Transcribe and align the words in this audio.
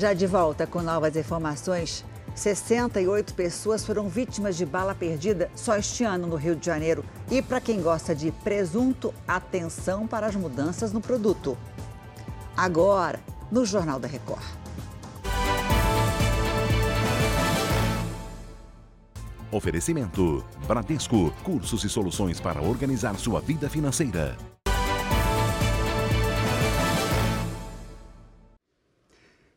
Já 0.00 0.14
de 0.14 0.26
volta 0.26 0.66
com 0.66 0.80
novas 0.80 1.14
informações, 1.14 2.06
68 2.34 3.34
pessoas 3.34 3.84
foram 3.84 4.08
vítimas 4.08 4.56
de 4.56 4.64
bala 4.64 4.94
perdida 4.94 5.50
só 5.54 5.76
este 5.76 6.04
ano 6.04 6.26
no 6.26 6.36
Rio 6.36 6.56
de 6.56 6.64
Janeiro. 6.64 7.04
E 7.30 7.42
para 7.42 7.60
quem 7.60 7.82
gosta 7.82 8.14
de 8.14 8.32
presunto, 8.32 9.12
atenção 9.28 10.06
para 10.06 10.26
as 10.26 10.34
mudanças 10.34 10.90
no 10.90 11.02
produto. 11.02 11.54
Agora, 12.56 13.20
no 13.52 13.66
Jornal 13.66 14.00
da 14.00 14.08
Record. 14.08 14.42
Oferecimento: 19.52 20.42
Bradesco, 20.66 21.30
cursos 21.44 21.84
e 21.84 21.90
soluções 21.90 22.40
para 22.40 22.62
organizar 22.62 23.16
sua 23.16 23.38
vida 23.38 23.68
financeira. 23.68 24.38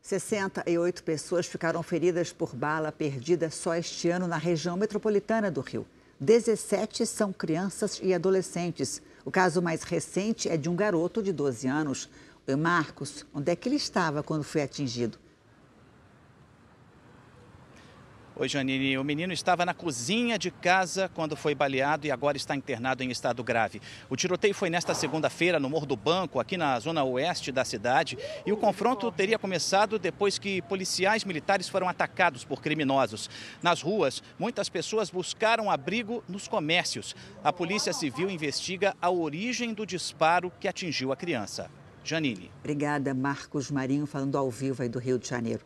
Sessenta 0.06 0.66
e 0.68 0.78
oito 0.78 1.02
pessoas 1.02 1.46
ficaram 1.46 1.82
feridas 1.82 2.34
por 2.34 2.54
bala 2.54 2.92
perdida 2.92 3.50
só 3.50 3.74
este 3.74 4.10
ano 4.10 4.28
na 4.28 4.36
região 4.36 4.76
metropolitana 4.76 5.50
do 5.50 5.62
Rio. 5.62 5.86
17 6.20 7.06
são 7.06 7.32
crianças 7.32 8.02
e 8.04 8.14
adolescentes. 8.14 9.02
O 9.24 9.32
caso 9.32 9.62
mais 9.62 9.84
recente 9.84 10.50
é 10.50 10.58
de 10.58 10.68
um 10.68 10.76
garoto 10.76 11.24
de 11.24 11.32
12 11.32 11.68
anos. 11.68 12.10
O 12.46 12.58
Marcos, 12.58 13.26
onde 13.34 13.50
é 13.50 13.56
que 13.56 13.70
ele 13.70 13.78
estava 13.78 14.22
quando 14.22 14.44
foi 14.44 14.62
atingido? 14.62 15.18
Oi, 18.36 18.50
Janine. 18.50 18.98
O 18.98 19.04
menino 19.04 19.32
estava 19.32 19.64
na 19.64 19.76
cozinha 19.76 20.40
de 20.40 20.50
casa 20.50 21.08
quando 21.14 21.36
foi 21.36 21.54
baleado 21.54 22.08
e 22.08 22.12
agora 22.12 22.36
está 22.36 22.56
internado 22.56 23.04
em 23.04 23.12
estado 23.12 23.44
grave. 23.44 23.80
O 24.10 24.16
tiroteio 24.16 24.56
foi 24.56 24.72
nesta 24.72 24.96
segunda-feira 24.96 25.60
no 25.60 25.70
Morro 25.70 25.86
do 25.86 25.96
Banco, 25.96 26.40
aqui 26.40 26.58
na 26.58 26.80
zona 26.80 27.04
oeste 27.04 27.52
da 27.52 27.64
cidade, 27.64 28.18
e 28.44 28.52
o 28.52 28.58
confronto 28.58 29.12
teria 29.12 29.38
começado 29.38 30.00
depois 30.00 30.40
que 30.40 30.64
policiais 30.64 31.24
militares 31.24 31.70
foram 31.70 31.88
atacados 31.88 32.44
por 32.44 32.60
criminosos. 32.60 33.30
Nas 33.62 33.84
ruas, 33.84 34.24
muitas 34.40 34.68
pessoas 34.68 35.12
buscaram 35.12 35.70
abrigo 35.70 36.24
nos 36.28 36.48
comércios. 36.48 37.16
A 37.44 37.54
Polícia 37.54 37.94
Civil 37.94 38.32
investiga 38.32 38.96
a 39.00 39.12
origem 39.12 39.76
do 39.76 39.86
disparo 39.86 40.52
que 40.60 40.68
atingiu 40.68 41.12
a 41.12 41.16
criança. 41.16 41.70
Janine. 42.04 42.50
Obrigada, 42.62 43.14
Marcos 43.14 43.70
Marinho, 43.70 44.08
falando 44.08 44.40
ao 44.40 44.50
vivo 44.50 44.82
aí 44.82 44.90
do 44.90 44.98
Rio 44.98 45.20
de 45.20 45.30
Janeiro. 45.30 45.64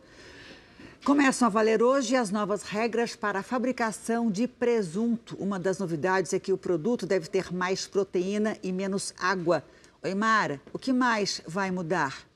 Começam 1.08 1.46
a 1.46 1.48
valer 1.48 1.82
hoje 1.82 2.14
as 2.14 2.30
novas 2.30 2.62
regras 2.64 3.16
para 3.16 3.38
a 3.38 3.42
fabricação 3.42 4.30
de 4.30 4.46
presunto. 4.46 5.38
Uma 5.40 5.58
das 5.58 5.78
novidades 5.78 6.34
é 6.34 6.38
que 6.38 6.52
o 6.52 6.58
produto 6.58 7.06
deve 7.06 7.28
ter 7.28 7.50
mais 7.50 7.86
proteína 7.86 8.58
e 8.62 8.70
menos 8.70 9.14
água. 9.18 9.64
Oi, 10.02 10.14
Mara, 10.14 10.60
o 10.70 10.78
que 10.78 10.92
mais 10.92 11.40
vai 11.46 11.70
mudar? 11.70 12.27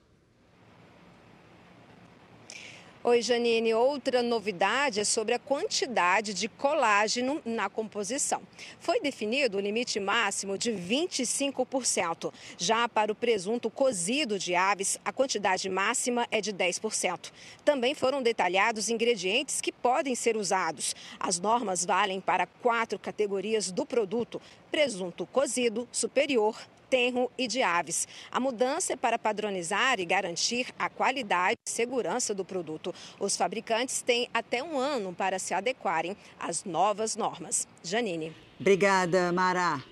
Oi, 3.05 3.21
Janine. 3.21 3.75
Outra 3.75 4.23
novidade 4.23 5.01
é 5.01 5.05
sobre 5.05 5.35
a 5.35 5.39
quantidade 5.41 6.33
de 6.33 6.47
colágeno 6.47 7.43
na 7.45 7.69
composição. 7.69 8.41
Foi 8.79 9.01
definido 9.01 9.59
o 9.59 9.61
limite 9.61 9.99
máximo 9.99 10.57
de 10.57 10.71
25%. 10.71 12.33
Já 12.57 12.89
para 12.89 13.11
o 13.11 13.15
presunto 13.17 13.69
cozido 13.69 14.39
de 14.39 14.55
aves, 14.55 15.01
a 15.05 15.13
quantidade 15.13 15.69
máxima 15.69 16.29
é 16.31 16.41
de 16.41 16.53
10%. 16.53 17.33
Também 17.65 17.93
foram 17.93 18.23
detalhados 18.23 18.89
ingredientes 18.89 19.61
que 19.61 19.73
podem 19.73 20.15
ser 20.15 20.37
usados. 20.37 20.95
As 21.19 21.41
normas 21.41 21.85
valem 21.85 22.21
para 22.21 22.47
quatro 22.47 23.01
categorias 23.01 23.73
do 23.73 23.85
produto: 23.85 24.41
presunto 24.71 25.27
cozido, 25.27 25.89
superior, 25.91 26.57
tenro 26.93 27.31
e 27.39 27.49
de 27.49 27.63
aves. 27.63 28.07
A 28.31 28.39
mudança 28.39 28.93
é 28.93 28.97
para 28.97 29.19
padronizar 29.19 29.99
e 29.99 30.05
garantir 30.05 30.67
a 30.79 30.91
qualidade 30.91 31.57
e 31.67 31.71
segurança 31.71 32.35
do 32.35 32.45
produto. 32.45 32.95
Os 33.19 33.35
fabricantes 33.35 34.03
têm 34.03 34.29
até 34.35 34.63
um 34.63 34.79
ano 34.79 35.15
para 35.15 35.39
se 35.39 35.55
adequarem 35.55 36.15
às 36.39 36.65
novas 36.65 37.17
normas. 37.17 37.67
Janine. 37.83 38.37
Obrigada, 38.61 39.33
Mara. 39.33 39.83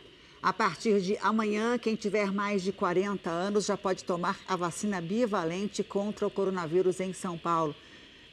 A 0.42 0.52
partir 0.52 1.00
de 1.00 1.16
amanhã, 1.22 1.78
quem 1.78 1.96
tiver 1.96 2.30
mais 2.30 2.62
de 2.62 2.70
40 2.70 3.30
anos 3.30 3.64
já 3.64 3.78
pode 3.78 4.04
tomar 4.04 4.38
a 4.46 4.54
vacina 4.54 5.00
bivalente 5.00 5.82
contra 5.82 6.26
o 6.26 6.30
coronavírus 6.30 7.00
em 7.00 7.14
São 7.14 7.38
Paulo. 7.38 7.74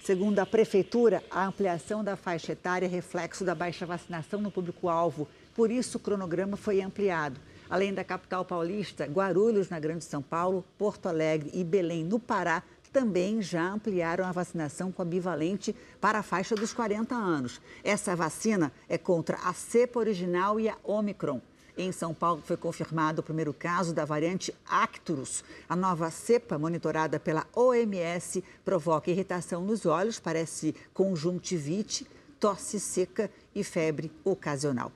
Segundo 0.02 0.40
a 0.40 0.46
Prefeitura, 0.46 1.24
a 1.32 1.46
ampliação 1.46 2.04
da 2.04 2.18
faixa 2.18 2.52
etária 2.52 2.86
é 2.86 2.90
reflexo 2.90 3.46
da 3.46 3.56
baixa 3.56 3.86
vacinação 3.86 4.42
no 4.42 4.52
público-alvo. 4.52 5.26
Por 5.56 5.72
isso, 5.72 5.98
o 5.98 6.02
cronograma 6.02 6.58
foi 6.58 6.82
ampliado. 6.82 7.40
Além 7.70 7.94
da 7.94 8.04
capital 8.04 8.46
paulista, 8.46 9.06
Guarulhos, 9.06 9.70
na 9.70 9.80
Grande 9.80 10.06
São 10.06 10.22
Paulo, 10.22 10.66
Porto 10.78 11.08
Alegre 11.08 11.52
e 11.54 11.64
Belém, 11.64 12.04
no 12.04 12.20
Pará, 12.20 12.64
também 12.92 13.42
já 13.42 13.70
ampliaram 13.70 14.26
a 14.26 14.32
vacinação 14.32 14.92
com 14.92 15.02
a 15.02 15.06
bivalente 15.06 15.76
para 16.02 16.20
a 16.20 16.24
faixa 16.24 16.56
dos 16.56 16.74
40 16.74 17.14
anos. 17.14 17.62
Essa 17.84 18.16
vacina 18.16 18.72
é 18.88 18.98
contra 18.98 19.38
a 19.38 19.54
cepa 19.54 20.00
original 20.00 20.60
e 20.60 20.70
a 20.70 20.78
Omicron. 20.84 21.42
Em 21.78 21.92
São 21.92 22.12
Paulo 22.12 22.42
foi 22.44 22.58
confirmado 22.58 23.22
o 23.22 23.24
primeiro 23.24 23.54
caso 23.54 23.94
da 23.94 24.04
variante 24.04 24.52
Acturus. 24.68 25.44
A 25.70 25.76
nova 25.76 26.10
cepa, 26.10 26.58
monitorada 26.58 27.20
pela 27.20 27.46
OMS, 27.54 28.44
provoca 28.66 29.12
irritação 29.12 29.62
nos 29.62 29.86
olhos, 29.86 30.20
parece 30.20 30.74
conjuntivite, 30.92 32.08
tosse 32.40 32.80
seca 32.80 33.30
e 33.54 33.64
febre 33.64 34.12
ocasional. 34.24 34.92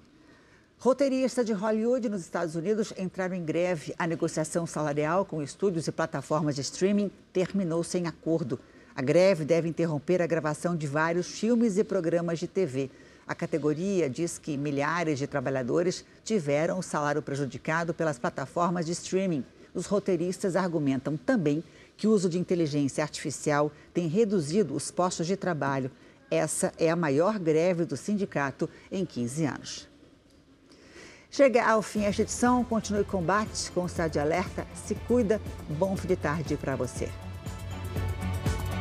Roteiristas 0.83 1.45
de 1.45 1.53
Hollywood 1.53 2.09
nos 2.09 2.21
Estados 2.21 2.55
Unidos 2.55 2.91
entraram 2.97 3.35
em 3.35 3.45
greve. 3.45 3.93
A 3.99 4.07
negociação 4.07 4.65
salarial 4.65 5.23
com 5.23 5.39
estúdios 5.39 5.87
e 5.87 5.91
plataformas 5.91 6.55
de 6.55 6.61
streaming 6.61 7.11
terminou 7.31 7.83
sem 7.83 8.07
acordo. 8.07 8.59
A 8.95 9.01
greve 9.03 9.45
deve 9.45 9.69
interromper 9.69 10.23
a 10.23 10.25
gravação 10.25 10.75
de 10.75 10.87
vários 10.87 11.27
filmes 11.39 11.77
e 11.77 11.83
programas 11.83 12.39
de 12.39 12.47
TV. 12.47 12.89
A 13.27 13.35
categoria 13.35 14.09
diz 14.09 14.39
que 14.39 14.57
milhares 14.57 15.19
de 15.19 15.27
trabalhadores 15.27 16.03
tiveram 16.23 16.79
o 16.79 16.83
salário 16.83 17.21
prejudicado 17.21 17.93
pelas 17.93 18.17
plataformas 18.17 18.87
de 18.87 18.93
streaming. 18.93 19.45
Os 19.75 19.85
roteiristas 19.85 20.55
argumentam 20.55 21.15
também 21.15 21.63
que 21.95 22.07
o 22.07 22.11
uso 22.11 22.27
de 22.27 22.39
inteligência 22.39 23.03
artificial 23.03 23.71
tem 23.93 24.07
reduzido 24.07 24.73
os 24.73 24.89
postos 24.89 25.27
de 25.27 25.37
trabalho. 25.37 25.91
Essa 26.31 26.73
é 26.75 26.89
a 26.89 26.95
maior 26.95 27.37
greve 27.37 27.85
do 27.85 27.95
sindicato 27.95 28.67
em 28.91 29.05
15 29.05 29.45
anos. 29.45 29.90
Chega 31.33 31.65
ao 31.65 31.81
fim 31.81 32.03
esta 32.03 32.23
edição, 32.23 32.61
continue 32.61 33.05
combate 33.05 33.71
com 33.71 33.83
o 33.83 33.85
estado 33.85 34.11
de 34.11 34.19
alerta, 34.19 34.67
se 34.75 34.95
cuida, 35.07 35.39
bom 35.69 35.95
fim 35.95 36.09
de 36.09 36.17
tarde 36.17 36.57
para 36.57 36.75
você. 36.75 37.09